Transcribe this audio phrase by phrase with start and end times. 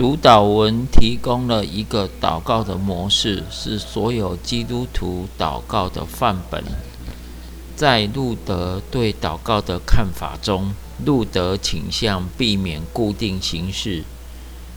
[0.00, 6.64] 主导文提供了一个祷告的模式，是所有基督徒祷告的范本。
[7.76, 10.72] 在路德对祷告的看法中，
[11.04, 14.04] 路德倾向避免固定形式，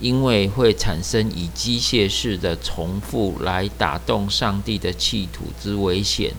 [0.00, 6.32] 因为会产生以机械式的重复来打动上帝的企图之危险。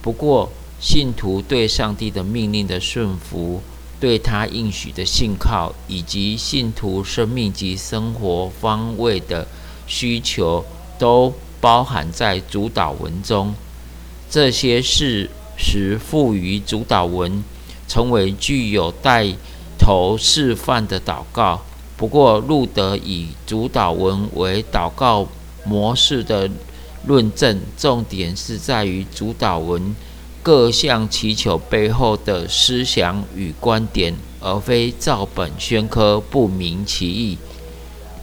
[0.00, 0.50] 不过，
[0.80, 3.60] 信徒对上帝的命令的顺服。
[4.00, 9.46] 对他应许的信靠，以及信徒生命及生活方位的
[9.86, 10.64] 需求，
[10.98, 13.54] 都包含在主导文中。
[14.30, 17.42] 这些事实赋予主导文
[17.88, 19.34] 成为具有带
[19.78, 21.62] 头示范的祷告。
[21.96, 25.26] 不过，路德以主导文为祷告
[25.64, 26.48] 模式的
[27.06, 29.96] 论证，重点是在于主导文。
[30.42, 37.36] 各项祈求背后的思想与观点，而非照本宣科、不明其意。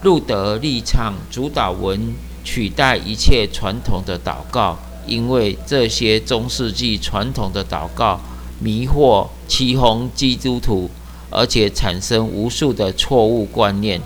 [0.02, 8.20] 路德立场主导文取代一切传统的祷告，因为这些中世纪传统的祷告
[8.58, 10.90] 迷惑、欺哄基督徒，
[11.30, 14.00] 而且产生无数的错误观念。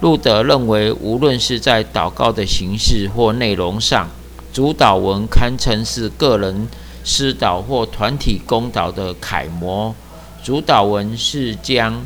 [0.00, 4.08] 路德认为，无论是在祷告的形式或内容上，
[4.52, 6.68] 主导文堪称是个人。
[7.08, 9.94] 师导或团体公祷的楷模，
[10.42, 12.04] 主导文是将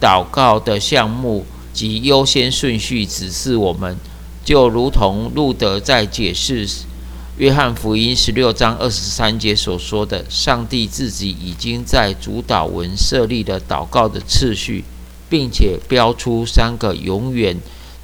[0.00, 3.96] 祷告的项目及优先顺序指示我们，
[4.44, 6.64] 就如同路德在解释
[7.38, 14.84] 约翰福音十六章二十三节所说的：“上帝自己已经在主导文设立了祷告的次序，
[15.28, 17.56] 并且标出三个永远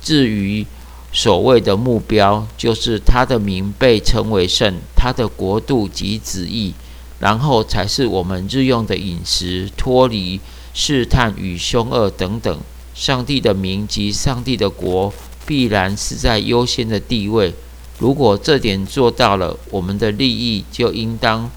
[0.02, 0.66] 至于。”
[1.14, 6.72] 所谓的目标就是他的名被称为圣，他的国度及旨意，
[7.20, 10.40] 然后才是我们日用的饮食、脱离
[10.72, 12.58] 试探与凶恶等等。
[12.94, 15.12] 上帝的名及上帝的国
[15.44, 17.52] 必然是在优先的地位。
[17.98, 21.50] 如果这点做到了，我们的利益就应当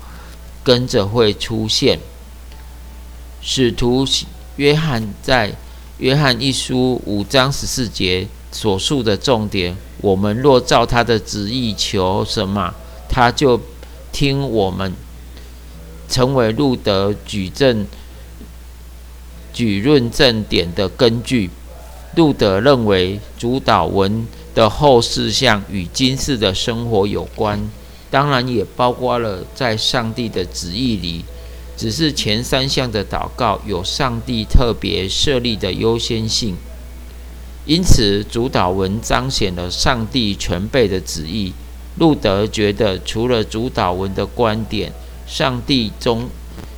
[0.63, 1.99] 跟着会出现。
[3.41, 4.05] 使徒
[4.57, 5.55] 约翰在
[5.99, 8.27] 约翰一书五章十四节。
[8.55, 12.73] 所述的重点，我们若照他的旨意求什么，
[13.09, 13.59] 他就
[14.13, 14.93] 听我们。
[16.07, 17.85] 成为路德举证、
[19.51, 21.49] 举论证点的根据。
[22.15, 27.69] 路德认为主导文的后四项与今世的生活有关，
[28.09, 31.25] 当然也包括了在上帝的旨意里。
[31.75, 36.55] 只是前三项的祷告有上帝特别设立的优先性。
[37.65, 41.51] 因此，主导文彰显了上帝全备的旨意。
[41.97, 44.91] 路德觉得，除了主导文的观点，
[45.25, 46.29] 上帝中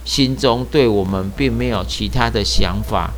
[0.05, 3.11] 心中对我们并没有其他的想法。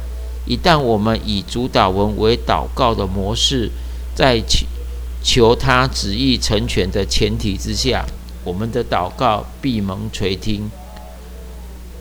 [0.48, 3.70] 一旦我们以主导文为祷告的模式，
[4.16, 4.66] 在求
[5.22, 8.04] 求他旨意成全的前提之下，
[8.44, 10.72] 我们的祷告闭门垂听。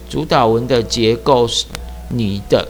[0.08, 1.66] 主导文的结构是
[2.08, 2.68] 你的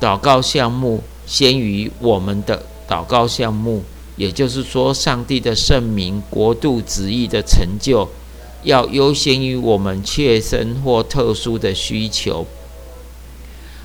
[0.00, 1.02] 祷告项目。
[1.26, 3.82] 先于我们的祷告项目，
[4.16, 8.08] 也就是说，上帝的圣名、国度旨意的成就，
[8.62, 12.46] 要优先于我们切身或特殊的需求。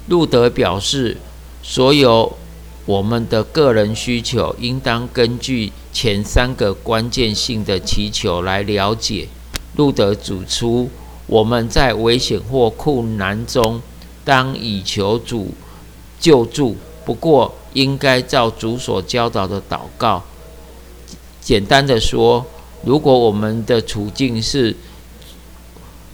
[0.07, 1.17] 路德表示，
[1.63, 2.37] 所有
[2.85, 9.27] 我们的个人需求，应当根据前三个关键性的祈求来了解。
[9.75, 10.89] 路德指出，
[11.27, 13.81] 我们在危险或困难中，
[14.23, 15.53] 当以求主
[16.19, 16.75] 救助。
[17.03, 20.23] 不过，应该照主所教导的祷告。
[21.41, 22.45] 简单的说，
[22.83, 24.75] 如果我们的处境是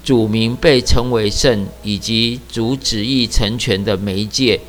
[0.03, 4.61] 主名被称为圣，以及主旨意成全的媒介，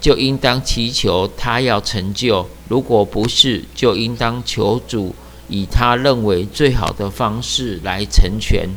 [0.00, 5.14] 就应当祈求他要成就；如果不是，就应当求主
[5.48, 8.68] 以他认为最好的方式来成全。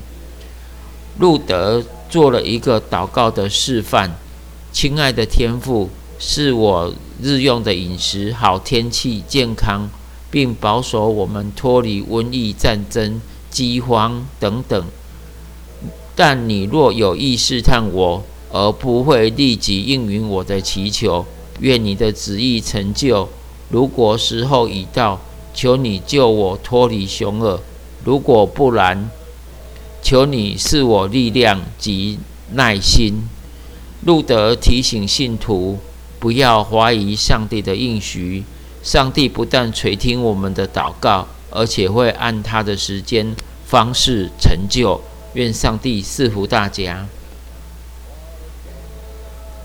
[1.17, 4.11] 路德做了一个祷告的示范：
[4.71, 5.89] 亲爱的天父。
[6.25, 9.89] 是我日用的饮食、好天气、健康，
[10.31, 13.21] 并保守我们脱离瘟疫、战争、
[13.51, 14.85] 饥荒等等。
[16.15, 18.23] 但你若有意试探我，
[18.53, 21.25] 而不会立即应允我的祈求，
[21.59, 23.27] 愿你的旨意成就。
[23.69, 25.19] 如果时候已到，
[25.53, 27.59] 求你救我脱离凶恶；
[28.05, 29.11] 如果不然，
[30.01, 32.17] 求你赐我力量及
[32.53, 33.27] 耐心。
[34.05, 35.79] 路德提醒信徒。
[36.23, 38.45] 不要怀疑上帝的应许，
[38.81, 43.35] 上帝不但垂听我们的祷告，而且会按他的时间
[43.65, 45.01] 方式成就。
[45.33, 47.05] 愿上帝赐福大家。